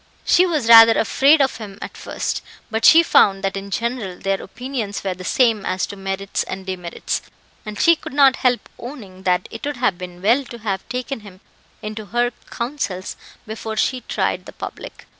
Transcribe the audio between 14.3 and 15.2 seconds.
the public.